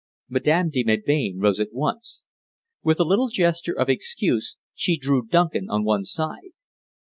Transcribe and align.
Madame 0.27 0.71
de 0.71 0.83
Melbain 0.83 1.37
rose 1.39 1.59
at 1.59 1.71
once. 1.71 2.23
With 2.81 2.99
a 2.99 3.03
little 3.03 3.27
gesture 3.27 3.77
of 3.77 3.87
excuse 3.87 4.57
she 4.73 4.97
drew 4.97 5.23
Duncan 5.27 5.69
on 5.69 5.83
one 5.83 6.05
side. 6.05 6.53